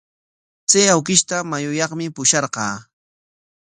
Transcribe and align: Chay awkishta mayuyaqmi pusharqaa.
Chay 0.69 0.87
awkishta 0.93 1.35
mayuyaqmi 1.51 2.05
pusharqaa. 2.15 2.75